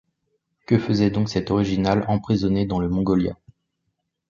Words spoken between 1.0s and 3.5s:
donc cet original, emprisonné dans le Mongolia?